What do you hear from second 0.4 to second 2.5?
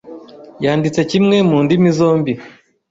Yanditse kimwe mundimi zombi.